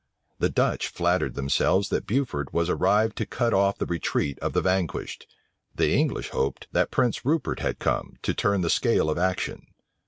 [0.39, 4.61] The Dutch flattered themselves that Beaufort was arrived to cut off the retreat of the
[4.63, 5.27] vanquished:
[5.75, 9.67] the English hoped, that Prince Rupert had come, to turn the scale of action.